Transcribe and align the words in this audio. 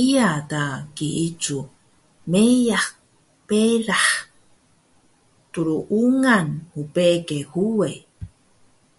iya 0.00 0.30
ta 0.50 0.64
kiicu 0.96 1.58
meyah 2.30 2.86
berah 3.46 4.08
tluungan 5.52 6.46
mbege 6.80 7.40
huwe 7.50 7.90